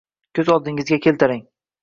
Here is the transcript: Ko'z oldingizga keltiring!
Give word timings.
Ko'z 0.39 0.49
oldingizga 0.53 0.99
keltiring! 1.07 1.45